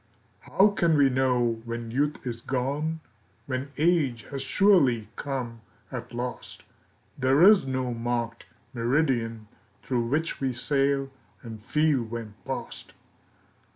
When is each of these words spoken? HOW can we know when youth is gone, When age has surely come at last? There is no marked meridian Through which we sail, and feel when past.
HOW 0.39 0.69
can 0.69 0.97
we 0.97 1.11
know 1.11 1.61
when 1.63 1.91
youth 1.91 2.25
is 2.25 2.41
gone, 2.41 3.01
When 3.45 3.71
age 3.77 4.23
has 4.31 4.41
surely 4.41 5.09
come 5.15 5.61
at 5.91 6.11
last? 6.11 6.63
There 7.19 7.43
is 7.43 7.67
no 7.67 7.93
marked 7.93 8.47
meridian 8.73 9.47
Through 9.83 10.07
which 10.07 10.41
we 10.41 10.53
sail, 10.53 11.11
and 11.43 11.61
feel 11.61 12.01
when 12.01 12.33
past. 12.45 12.93